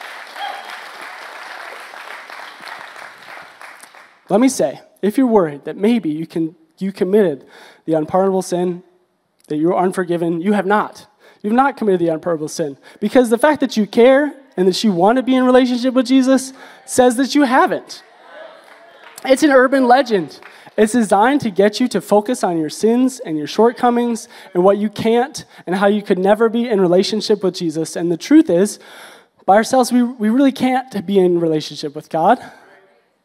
[4.28, 7.46] Let me say, if you're worried that maybe you, can, you committed
[7.84, 8.82] the unpardonable sin,
[9.48, 11.06] that you're unforgiven, you have not.
[11.42, 12.78] You've not committed the unpardonable sin.
[13.00, 16.06] Because the fact that you care and that you want to be in relationship with
[16.06, 16.54] Jesus
[16.86, 18.02] says that you haven't.
[19.26, 20.40] It's an urban legend.
[20.76, 24.78] It's designed to get you to focus on your sins and your shortcomings and what
[24.78, 27.94] you can't and how you could never be in relationship with Jesus.
[27.94, 28.80] And the truth is,
[29.46, 32.40] by ourselves, we, we really can't be in relationship with God.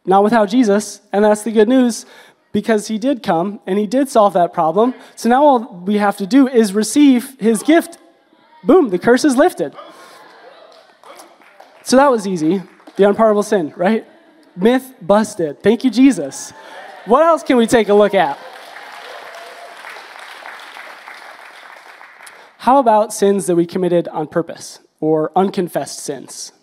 [0.06, 1.02] Not without Jesus.
[1.12, 2.06] And that's the good news
[2.52, 4.94] because he did come and he did solve that problem.
[5.16, 7.98] So now all we have to do is receive his gift.
[8.64, 9.74] Boom, the curse is lifted.
[11.84, 12.62] So that was easy.
[12.96, 14.06] The unpardonable sin, right?
[14.56, 15.64] Myth busted.
[15.64, 16.54] Thank you, Jesus.
[17.10, 18.38] What else can we take a look at?
[22.60, 26.54] How about sins that we committed on purpose or unconfessed sins?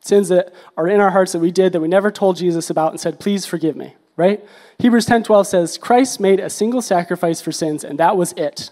[0.00, 2.90] sins that are in our hearts that we did that we never told Jesus about
[2.90, 4.44] and said, please forgive me, right?
[4.78, 8.70] Hebrews 10:12 says, Christ made a single sacrifice for sins, and that was it.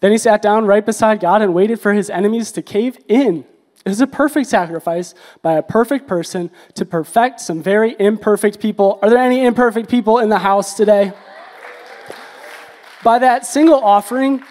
[0.00, 3.44] Then he sat down right beside God and waited for his enemies to cave in.
[3.84, 8.98] It was a perfect sacrifice by a perfect person to perfect some very imperfect people.
[9.02, 11.12] Are there any imperfect people in the house today?
[13.02, 14.42] By that single offering,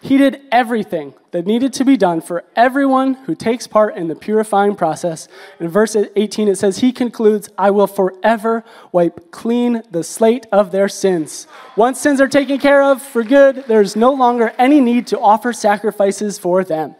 [0.00, 4.14] he did everything that needed to be done for everyone who takes part in the
[4.14, 5.26] purifying process.
[5.58, 10.70] In verse 18, it says, He concludes, I will forever wipe clean the slate of
[10.70, 11.48] their sins.
[11.74, 15.52] Once sins are taken care of for good, there's no longer any need to offer
[15.52, 16.94] sacrifices for them.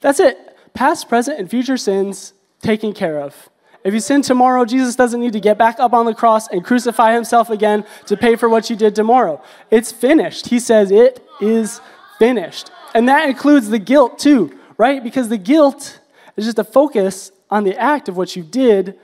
[0.00, 0.45] That's it.
[0.76, 3.48] Past, present, and future sins taken care of.
[3.82, 6.64] If you sin tomorrow, Jesus doesn't need to get back up on the cross and
[6.64, 9.42] crucify himself again to pay for what you did tomorrow.
[9.70, 10.48] It's finished.
[10.48, 11.80] He says, It is
[12.18, 12.70] finished.
[12.94, 15.02] And that includes the guilt too, right?
[15.02, 16.00] Because the guilt
[16.36, 18.98] is just a focus on the act of what you did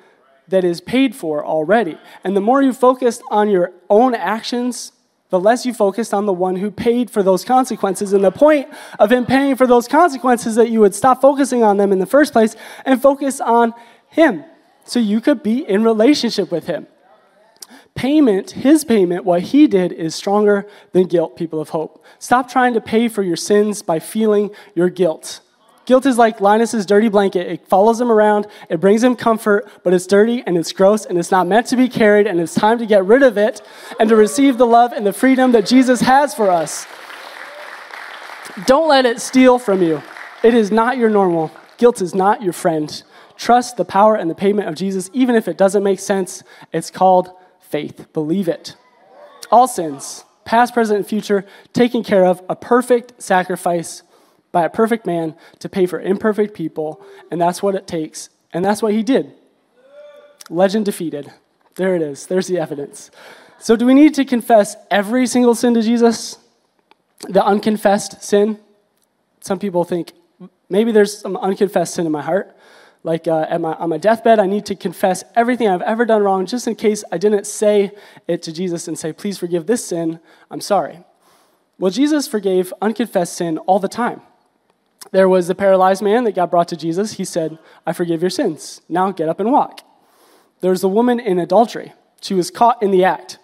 [0.48, 1.96] that is paid for already.
[2.22, 4.91] And the more you focus on your own actions,
[5.32, 8.12] the less you focused on the one who paid for those consequences.
[8.12, 8.68] And the point
[8.98, 12.06] of him paying for those consequences that you would stop focusing on them in the
[12.06, 13.72] first place and focus on
[14.08, 14.44] him
[14.84, 16.86] so you could be in relationship with him
[17.94, 22.02] payment, his payment, what he did is stronger than guilt, people of hope.
[22.18, 25.40] Stop trying to pay for your sins by feeling your guilt.
[25.92, 27.46] Guilt is like Linus's dirty blanket.
[27.46, 31.18] It follows him around, it brings him comfort, but it's dirty and it's gross and
[31.18, 33.60] it's not meant to be carried, and it's time to get rid of it
[34.00, 36.86] and to receive the love and the freedom that Jesus has for us.
[38.64, 40.02] Don't let it steal from you.
[40.42, 41.50] It is not your normal.
[41.76, 43.02] Guilt is not your friend.
[43.36, 46.42] Trust the power and the payment of Jesus, even if it doesn't make sense.
[46.72, 48.10] It's called faith.
[48.14, 48.76] Believe it.
[49.50, 54.02] All sins, past, present, and future, taken care of, a perfect sacrifice
[54.52, 58.28] by a perfect man to pay for imperfect people, and that's what it takes.
[58.52, 59.32] And that's what he did.
[60.50, 61.32] Legend defeated.
[61.76, 62.26] There it is.
[62.26, 63.10] There's the evidence.
[63.58, 66.38] So, do we need to confess every single sin to Jesus?
[67.28, 68.58] The unconfessed sin?
[69.40, 70.12] Some people think
[70.68, 72.54] maybe there's some unconfessed sin in my heart
[73.04, 76.46] like uh, my, on my deathbed, I need to confess everything I've ever done wrong
[76.46, 77.92] just in case I didn't say
[78.28, 81.00] it to Jesus and say, please forgive this sin, I'm sorry.
[81.78, 84.22] Well, Jesus forgave unconfessed sin all the time.
[85.10, 87.14] There was the paralyzed man that got brought to Jesus.
[87.14, 88.80] He said, I forgive your sins.
[88.88, 89.80] Now get up and walk.
[90.60, 91.92] There was a woman in adultery.
[92.20, 93.38] She was caught in the act.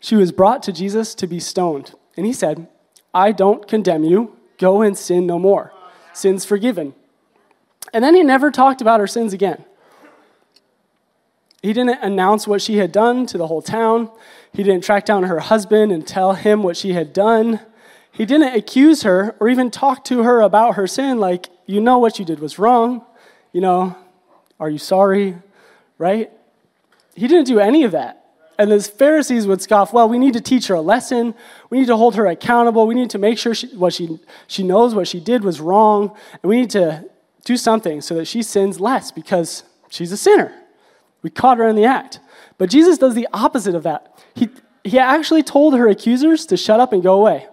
[0.00, 1.94] She was brought to Jesus to be stoned.
[2.16, 2.66] And he said,
[3.14, 4.36] I don't condemn you.
[4.58, 5.72] Go and sin no more.
[6.12, 6.94] Sin's forgiven.
[7.92, 9.64] And then he never talked about her sins again.
[11.62, 14.10] He didn't announce what she had done to the whole town.
[14.52, 17.60] He didn't track down her husband and tell him what she had done.
[18.12, 21.98] He didn't accuse her or even talk to her about her sin, like, you know
[21.98, 23.04] what you did was wrong.
[23.52, 23.96] You know,
[24.60, 25.36] are you sorry?
[25.98, 26.30] Right?
[27.14, 28.18] He didn't do any of that.
[28.58, 31.34] And the Pharisees would scoff, well, we need to teach her a lesson.
[31.70, 32.86] We need to hold her accountable.
[32.86, 36.14] We need to make sure she, what she, she knows what she did was wrong.
[36.42, 37.08] And we need to
[37.44, 40.54] do something so that she sins less because she's a sinner.
[41.22, 42.20] We caught her in the act.
[42.58, 44.22] But Jesus does the opposite of that.
[44.34, 44.50] He,
[44.84, 47.48] he actually told her accusers to shut up and go away.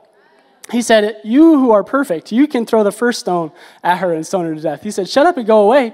[0.71, 3.51] He said, You who are perfect, you can throw the first stone
[3.83, 4.83] at her and stone her to death.
[4.83, 5.93] He said, Shut up and go away.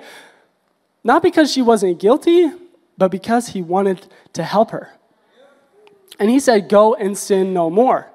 [1.03, 2.51] Not because she wasn't guilty,
[2.97, 4.91] but because he wanted to help her.
[6.19, 8.11] And he said, Go and sin no more.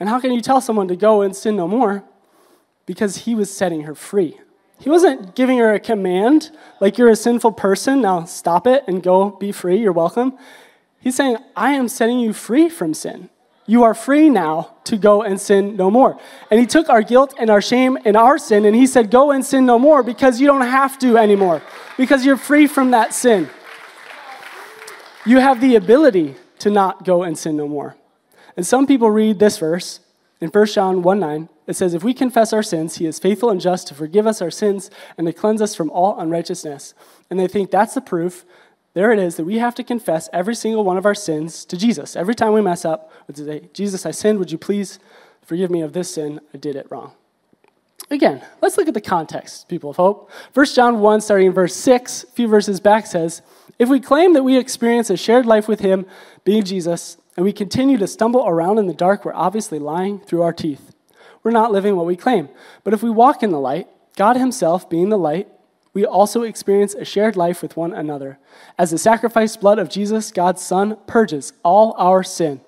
[0.00, 2.04] And how can you tell someone to go and sin no more?
[2.86, 4.38] Because he was setting her free.
[4.78, 9.02] He wasn't giving her a command, like you're a sinful person, now stop it and
[9.02, 10.36] go be free, you're welcome.
[11.00, 13.30] He's saying, I am setting you free from sin.
[13.66, 16.18] You are free now to go and sin no more.
[16.50, 19.30] And he took our guilt and our shame and our sin and he said, Go
[19.30, 21.62] and sin no more because you don't have to anymore,
[21.96, 23.48] because you're free from that sin.
[25.24, 27.96] You have the ability to not go and sin no more.
[28.56, 30.00] And some people read this verse
[30.40, 33.50] in 1 John 1 9 it says, If we confess our sins, he is faithful
[33.50, 36.94] and just to forgive us our sins and to cleanse us from all unrighteousness.
[37.30, 38.44] And they think that's the proof.
[38.94, 41.76] There it is that we have to confess every single one of our sins to
[41.76, 42.16] Jesus.
[42.16, 44.38] Every time we mess up, we say, Jesus, I sinned.
[44.38, 44.98] Would you please
[45.42, 46.40] forgive me of this sin?
[46.52, 47.12] I did it wrong.
[48.10, 50.30] Again, let's look at the context, people of hope.
[50.52, 53.42] 1 John 1, starting in verse 6, a few verses back says,
[53.78, 56.06] If we claim that we experience a shared life with him,
[56.44, 60.42] being Jesus, and we continue to stumble around in the dark, we're obviously lying through
[60.42, 60.94] our teeth
[61.44, 62.48] we're not living what we claim.
[62.82, 65.46] But if we walk in the light, God Himself being the light,
[65.94, 68.38] we also experience a shared life with one another.
[68.76, 72.60] As the sacrificed blood of Jesus, God's Son, purges all our sin.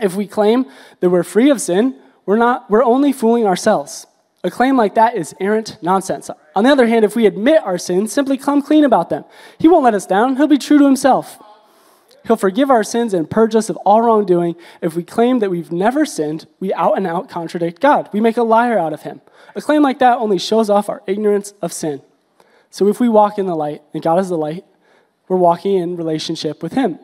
[0.00, 0.66] If we claim
[1.00, 4.06] that we're free of sin, we're, not, we're only fooling ourselves.
[4.42, 6.30] A claim like that is errant nonsense.
[6.54, 9.24] On the other hand, if we admit our sins, simply come clean about them.
[9.58, 11.38] He won't let us down, He'll be true to Himself.
[12.26, 14.56] He'll forgive our sins and purge us of all wrongdoing.
[14.80, 18.08] If we claim that we've never sinned, we out and out contradict God.
[18.12, 19.20] We make a liar out of Him.
[19.54, 22.02] A claim like that only shows off our ignorance of sin.
[22.76, 24.62] So if we walk in the light, and God is the light,
[25.28, 26.98] we're walking in relationship with Him.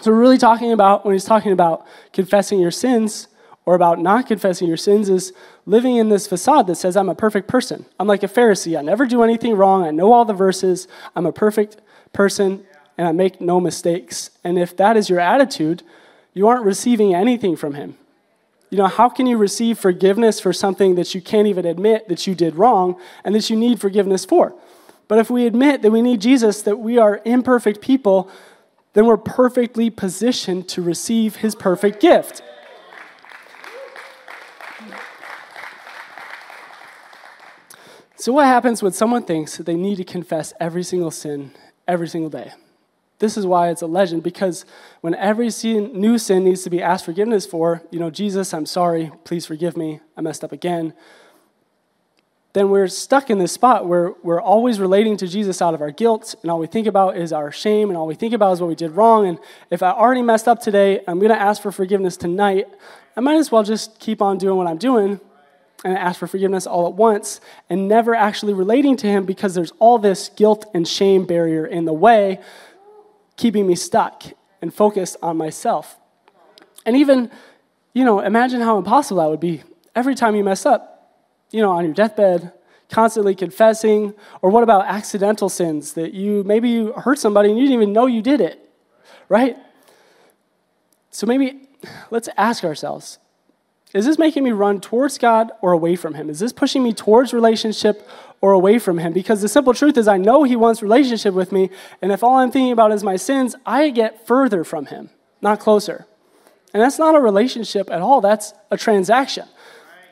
[0.00, 3.28] So we're really talking about, when He's talking about confessing your sins,
[3.66, 5.34] or about not confessing your sins is
[5.66, 7.84] living in this facade that says, I'm a perfect person.
[8.00, 8.78] I'm like a Pharisee.
[8.78, 9.84] I never do anything wrong.
[9.84, 10.88] I know all the verses.
[11.14, 11.76] I'm a perfect
[12.14, 12.64] person
[12.96, 14.30] and I make no mistakes.
[14.42, 15.82] And if that is your attitude,
[16.32, 17.98] you aren't receiving anything from Him.
[18.70, 22.26] You know, how can you receive forgiveness for something that you can't even admit that
[22.26, 24.54] you did wrong and that you need forgiveness for?
[25.08, 28.30] But if we admit that we need Jesus, that we are imperfect people,
[28.92, 32.42] then we're perfectly positioned to receive His perfect gift.
[38.16, 41.52] So, what happens when someone thinks that they need to confess every single sin
[41.86, 42.52] every single day?
[43.20, 44.64] This is why it's a legend, because
[45.00, 48.66] when every sin, new sin needs to be asked forgiveness for, you know, Jesus, I'm
[48.66, 50.94] sorry, please forgive me, I messed up again,
[52.58, 55.90] then we're stuck in this spot where we're always relating to Jesus out of our
[55.90, 58.60] guilt, and all we think about is our shame, and all we think about is
[58.60, 59.26] what we did wrong.
[59.26, 59.38] And
[59.70, 62.66] if I already messed up today, I'm going to ask for forgiveness tonight,
[63.16, 65.20] I might as well just keep on doing what I'm doing
[65.84, 67.40] and ask for forgiveness all at once
[67.70, 71.84] and never actually relating to him because there's all this guilt and shame barrier in
[71.84, 72.40] the way,
[73.36, 74.24] keeping me stuck
[74.60, 75.96] and focused on myself.
[76.84, 77.30] And even,
[77.92, 79.62] you know, imagine how impossible that would be.
[79.94, 80.97] Every time you mess up,
[81.50, 82.52] you know, on your deathbed,
[82.90, 87.64] constantly confessing, or what about accidental sins that you maybe you hurt somebody and you
[87.64, 88.58] didn't even know you did it,
[89.28, 89.56] right?
[91.10, 91.68] So maybe
[92.10, 93.18] let's ask ourselves
[93.94, 96.28] is this making me run towards God or away from Him?
[96.28, 98.06] Is this pushing me towards relationship
[98.40, 99.12] or away from Him?
[99.12, 101.70] Because the simple truth is, I know He wants relationship with me,
[102.02, 105.08] and if all I'm thinking about is my sins, I get further from Him,
[105.40, 106.06] not closer.
[106.74, 109.48] And that's not a relationship at all, that's a transaction.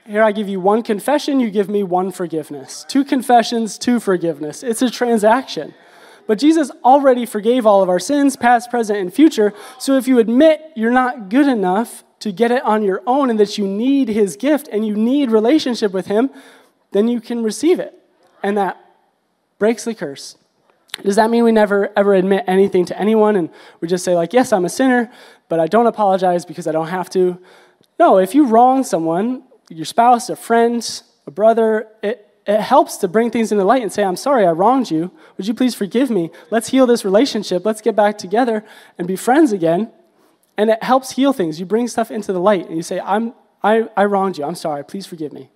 [0.07, 2.87] Here I give you one confession, you give me one forgiveness.
[2.89, 4.63] Two confessions, two forgiveness.
[4.63, 5.75] It's a transaction.
[6.29, 9.53] But Jesus already forgave all of our sins, past, present, and future.
[9.79, 13.41] So if you admit you're not good enough to get it on your own and
[13.41, 16.31] that you need his gift and you need relationship with him,
[16.93, 17.95] then you can receive it.
[18.43, 18.81] And that
[19.59, 20.37] breaks the curse.
[21.03, 24.33] Does that mean we never ever admit anything to anyone and we just say, like,
[24.33, 25.11] yes, I'm a sinner,
[25.49, 27.39] but I don't apologize because I don't have to?
[27.99, 33.09] No, if you wrong someone, your spouse, a friend, a brother, it, it helps to
[33.09, 35.11] bring things into light and say, I'm sorry, I wronged you.
[35.37, 36.31] Would you please forgive me?
[36.51, 37.65] Let's heal this relationship.
[37.67, 38.65] Let's get back together
[38.99, 39.91] and be friends again.
[40.57, 41.59] And it helps heal things.
[41.59, 44.45] You bring stuff into the light and you say, I'm, I, I wronged you.
[44.45, 44.85] I'm sorry.
[44.85, 45.51] Please forgive me.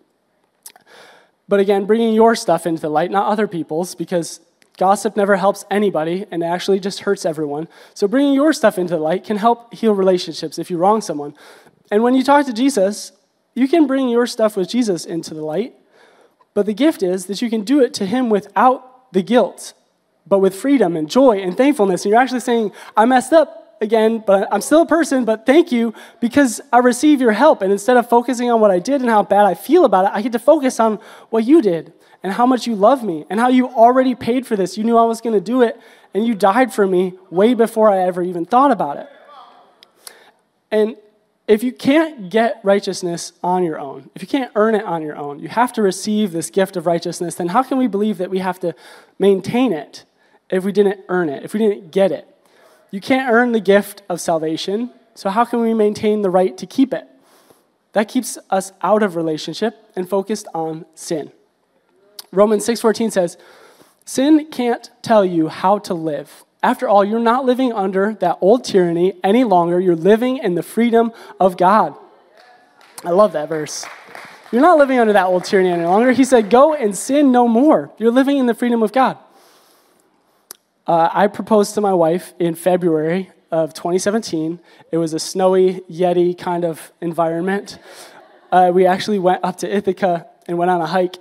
[1.49, 4.41] But again, bringing your stuff into the light, not other people's, because
[4.77, 7.69] gossip never helps anybody and it actually just hurts everyone.
[7.95, 11.35] So bringing your stuff into the light can help heal relationships if you wrong someone.
[11.91, 13.13] And when you talk to Jesus,
[13.55, 15.75] you can bring your stuff with Jesus into the light.
[16.55, 19.73] But the gift is that you can do it to him without the guilt,
[20.27, 22.05] but with freedom and joy and thankfulness.
[22.05, 25.73] And you're actually saying, I messed up again, but I'm still a person, but thank
[25.73, 27.63] you because I receive your help.
[27.63, 30.11] And instead of focusing on what I did and how bad I feel about it,
[30.13, 30.99] I get to focus on
[31.31, 34.57] what you did and how much you love me and how you already paid for
[34.57, 34.77] this.
[34.77, 35.81] You knew I was going to do it,
[36.13, 39.09] and you died for me way before I ever even thought about it.
[40.71, 40.97] And
[41.51, 45.17] if you can't get righteousness on your own, if you can't earn it on your
[45.17, 48.31] own, you have to receive this gift of righteousness, then how can we believe that
[48.31, 48.73] we have to
[49.19, 50.05] maintain it
[50.49, 52.29] if we didn't earn it, if we didn't get it?
[52.93, 56.67] You can't earn the gift of salvation, so how can we maintain the right to
[56.67, 57.09] keep it?
[57.95, 61.33] That keeps us out of relationship and focused on sin.
[62.31, 63.37] Romans 6:14 says,
[64.05, 66.45] "Sin can't tell you how to live.
[66.63, 69.81] After all, you're not living under that old tyranny any longer.
[69.81, 71.95] You're living in the freedom of God."
[73.05, 73.87] I love that verse.
[74.53, 76.13] You're not living under that old tyranny any longer.
[76.13, 79.17] He said, "Go and sin no more." You're living in the freedom of God.
[80.87, 84.59] Uh, I proposed to my wife in February of 2017.
[84.91, 87.79] It was a snowy, Yeti kind of environment.
[88.51, 91.17] Uh, we actually went up to Ithaca and went on a hike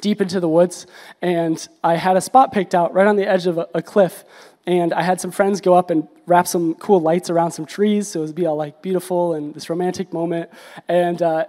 [0.00, 0.86] deep into the woods,
[1.22, 4.24] and I had a spot picked out right on the edge of a, a cliff.
[4.66, 8.08] And I had some friends go up and wrap some cool lights around some trees,
[8.08, 10.50] so it would be all like beautiful and this romantic moment.
[10.88, 11.46] And uh,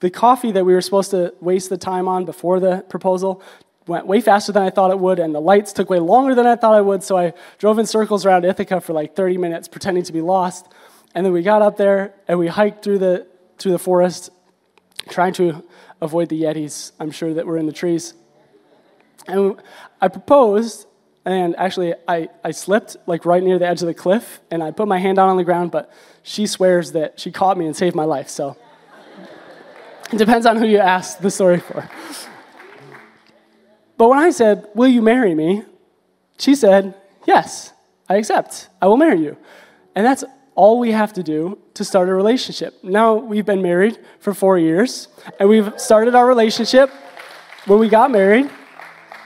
[0.00, 3.42] the coffee that we were supposed to waste the time on before the proposal
[3.86, 6.46] went way faster than I thought it would, and the lights took way longer than
[6.46, 9.66] I thought I would, so I drove in circles around Ithaca for like 30 minutes
[9.66, 10.66] pretending to be lost.
[11.14, 13.26] And then we got up there and we hiked through the,
[13.58, 14.30] through the forest,
[15.08, 15.64] trying to
[16.02, 18.12] avoid the Yetis, I'm sure, that were in the trees.
[19.26, 19.56] And
[20.00, 20.86] I proposed,
[21.24, 24.72] and actually, I, I slipped like right near the edge of the cliff, and I
[24.72, 25.90] put my hand down on the ground, but
[26.24, 28.56] she swears that she caught me and saved my life, so
[30.12, 31.88] it depends on who you ask the story for.
[33.96, 35.62] But when I said, Will you marry me?
[36.36, 36.94] She said,
[37.24, 37.72] Yes,
[38.08, 38.68] I accept.
[38.80, 39.36] I will marry you.
[39.94, 40.24] And that's
[40.54, 42.82] all we have to do to start a relationship.
[42.82, 46.90] Now we've been married for four years, and we've started our relationship
[47.66, 48.50] when we got married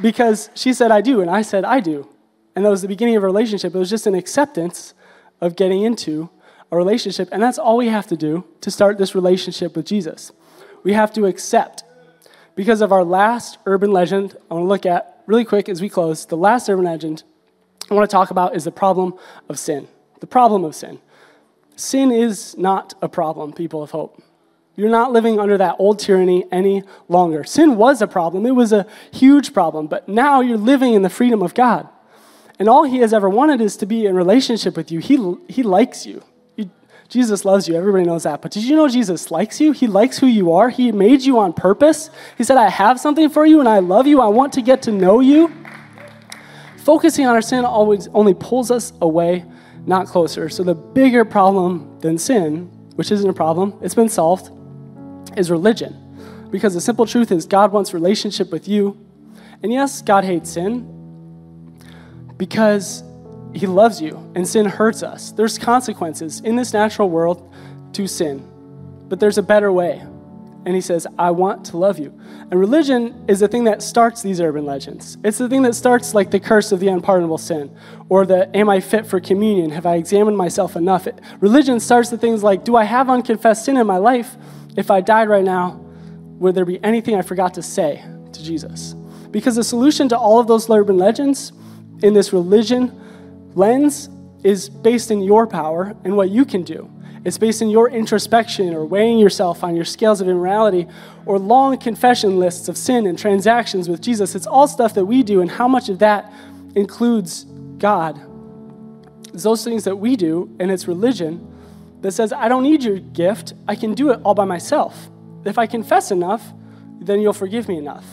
[0.01, 2.09] because she said, I do, and I said, I do.
[2.55, 3.75] And that was the beginning of a relationship.
[3.75, 4.95] It was just an acceptance
[5.41, 6.31] of getting into
[6.71, 10.33] a relationship, and that's all we have to do to start this relationship with Jesus.
[10.83, 11.85] We have to accept.
[12.55, 15.89] Because of our last urban legend, I want to look at really quick as we
[15.89, 16.25] close.
[16.25, 17.23] The last urban legend
[17.91, 19.15] I want to talk about is the problem
[19.49, 19.89] of sin.
[20.21, 20.99] The problem of sin.
[21.77, 24.23] Sin is not a problem, people of hope.
[24.77, 27.45] You're not living under that old tyranny any longer.
[27.45, 31.11] Sin was a problem, it was a huge problem, but now you're living in the
[31.11, 31.89] freedom of God.
[32.59, 34.99] And all He has ever wanted is to be in relationship with you.
[34.99, 36.23] He, he likes you.
[36.57, 36.71] He,
[37.09, 37.75] Jesus loves you.
[37.75, 38.41] Everybody knows that.
[38.41, 39.73] But did you know Jesus likes you?
[39.73, 40.71] He likes who you are.
[40.71, 42.09] He made you on purpose.
[42.39, 44.23] He said, I have something for you and I love you.
[44.23, 45.53] I want to get to know you.
[46.79, 49.45] Focusing on our sin always only pulls us away,
[49.87, 50.49] not closer.
[50.49, 52.67] So the bigger problem than sin,
[52.97, 54.51] which isn't a problem, it's been solved,
[55.39, 56.03] is religion.
[56.51, 58.97] Because the simple truth is, God wants relationship with you.
[59.63, 60.93] And yes, God hates sin
[62.37, 63.03] because
[63.55, 65.33] He loves you, and sin hurts us.
[65.33, 67.53] There's consequences in this natural world
[67.95, 68.47] to sin,
[69.09, 70.05] but there's a better way.
[70.67, 72.13] And He says, I want to love you.
[72.51, 75.17] And religion is the thing that starts these urban legends.
[75.25, 77.75] It's the thing that starts like the curse of the unpardonable sin,
[78.09, 79.71] or the am I fit for communion?
[79.71, 81.07] Have I examined myself enough?
[81.07, 84.37] It, religion starts the things like, do I have unconfessed sin in my life?
[84.77, 85.81] If I died right now,
[86.39, 88.95] would there be anything I forgot to say to Jesus?
[89.31, 91.53] Because the solution to all of those urban legends
[92.03, 92.93] in this religion
[93.55, 94.11] lens
[94.43, 96.91] is based in your power and what you can do.
[97.25, 100.87] It's based in your introspection or weighing yourself on your scales of immorality
[101.25, 104.35] or long confession lists of sin and transactions with Jesus.
[104.35, 106.33] It's all stuff that we do, and how much of that
[106.75, 107.45] includes
[107.79, 108.21] God.
[109.35, 111.53] It's those things that we do, and it's religion
[112.03, 113.55] that says, I don't need your gift.
[113.67, 115.11] I can do it all by myself.
[115.45, 116.53] If I confess enough,
[117.01, 118.05] then you'll forgive me enough.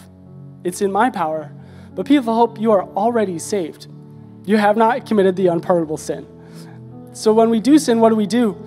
[0.64, 1.51] It's in my power.
[1.93, 3.88] But people hope you are already saved.
[4.45, 6.28] You have not committed the unpardonable sin.
[7.14, 8.58] So when we do sin, what do we do?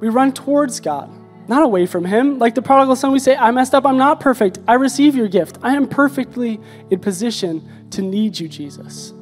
[0.00, 1.10] We run towards God,
[1.48, 2.38] not away from Him.
[2.38, 3.86] Like the prodigal son, we say, I messed up.
[3.86, 4.58] I'm not perfect.
[4.68, 5.58] I receive your gift.
[5.62, 9.12] I am perfectly in position to need you, Jesus.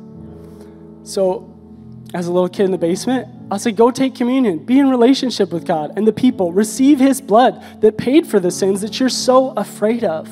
[1.04, 1.50] So,
[2.14, 5.52] as a little kid in the basement, I'll say, go take communion, be in relationship
[5.52, 9.08] with God and the people, receive His blood that paid for the sins that you're
[9.08, 10.28] so afraid of.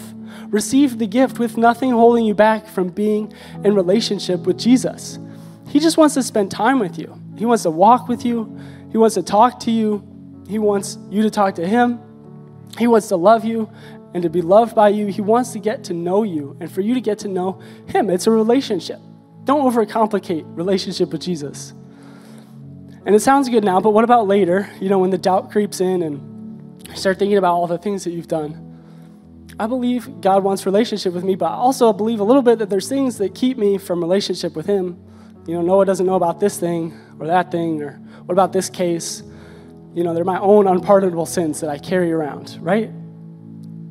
[0.53, 3.33] Receive the gift with nothing holding you back from being
[3.65, 5.19] in relationship with Jesus.
[5.69, 7.19] He just wants to spend time with you.
[7.37, 8.59] He wants to walk with you.
[8.91, 10.07] He wants to talk to you.
[10.49, 12.01] He wants you to talk to Him.
[12.79, 13.71] He wants to love you
[14.15, 15.07] and to be loved by you.
[15.07, 18.11] He wants to get to know you and for you to get to know Him.
[18.11, 19.01] It's a relationship.
[19.45, 21.73] Don't overcomplicate relationship with Jesus.
[23.05, 24.71] And it sounds good now, but what about later?
[24.81, 26.33] You know, when the doubt creeps in and
[26.89, 28.69] you start thinking about all the things that you've done.
[29.59, 32.71] I believe God wants relationship with me, but I also believe a little bit that
[32.71, 35.03] there's things that keep me from relationship with Him.
[35.47, 38.71] You know, Noah doesn't know about this thing or that thing, or what about this
[38.71, 39.23] case?
[39.95, 42.91] You know, they're my own unpardonable sins that I carry around, right?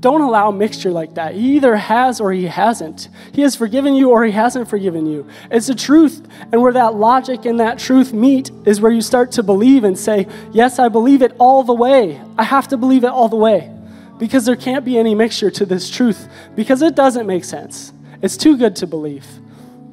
[0.02, 1.36] Don't allow mixture like that.
[1.36, 3.08] He either has or he hasn't.
[3.34, 5.28] He has forgiven you or he hasn't forgiven you.
[5.52, 6.28] It's the truth.
[6.52, 9.98] And where that logic and that truth meet is where you start to believe and
[9.98, 12.20] say, Yes, I believe it all the way.
[12.36, 13.72] I have to believe it all the way.
[14.18, 17.94] Because there can't be any mixture to this truth, because it doesn't make sense.
[18.24, 19.26] It's too good to believe,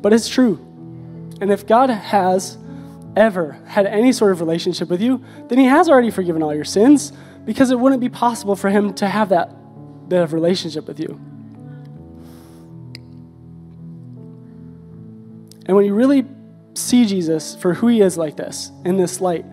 [0.02, 0.56] but it's true.
[1.40, 2.58] And if God has
[3.18, 6.64] ever had any sort of relationship with you, then he has already forgiven all your
[6.64, 7.12] sins
[7.44, 9.54] because it wouldn't be possible for him to have that
[10.08, 11.20] bit of relationship with you.
[15.66, 16.24] And when you really
[16.74, 19.44] see Jesus for who he is like this, in this light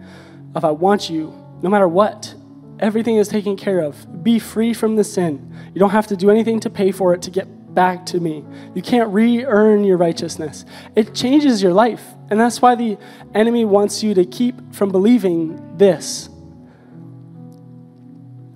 [0.53, 2.33] of I want you, no matter what,
[2.79, 4.23] everything is taken care of.
[4.23, 5.53] Be free from the sin.
[5.73, 8.43] You don't have to do anything to pay for it to get back to me.
[8.73, 10.65] You can't re earn your righteousness.
[10.95, 12.03] It changes your life.
[12.29, 12.97] And that's why the
[13.35, 16.27] enemy wants you to keep from believing this.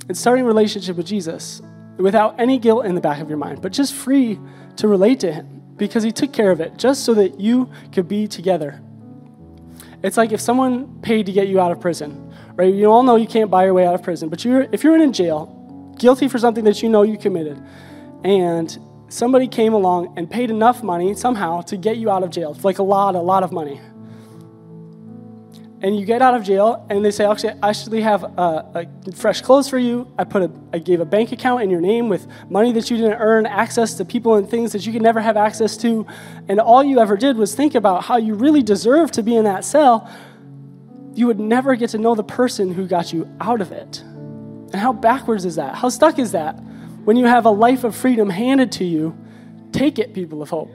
[0.08, 1.62] And starting a relationship with Jesus
[1.98, 4.40] without any guilt in the back of your mind, but just free
[4.78, 8.08] to relate to Him because He took care of it just so that you could
[8.08, 8.82] be together.
[10.02, 12.74] It's like if someone paid to get you out of prison, right?
[12.74, 14.96] You all know you can't buy your way out of prison, but you're, if you're
[14.96, 17.62] in jail, guilty for something that you know you committed,
[18.24, 18.80] and
[19.10, 22.80] somebody came along and paid enough money somehow to get you out of jail, like
[22.80, 23.82] a lot, a lot of money.
[25.82, 28.84] And you get out of jail, and they say, actually, I actually have uh,
[29.16, 30.12] fresh clothes for you.
[30.18, 32.98] I put a, I gave a bank account in your name with money that you
[32.98, 36.06] didn't earn, access to people and things that you could never have access to,
[36.50, 39.46] and all you ever did was think about how you really deserve to be in
[39.46, 40.10] that cell.
[41.16, 44.02] You would never get to know the person who got you out of it.
[44.02, 45.76] And how backwards is that?
[45.76, 46.62] How stuck is that?
[47.06, 49.18] When you have a life of freedom handed to you,
[49.72, 50.72] take it, people of hope.